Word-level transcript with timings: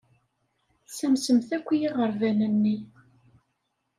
Tessamsemt 0.85 1.49
akk 1.57 1.67
i 1.73 1.77
yiɣerban-nni. 1.81 2.77